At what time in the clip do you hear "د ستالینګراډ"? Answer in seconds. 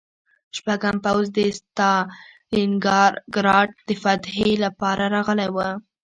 1.37-3.69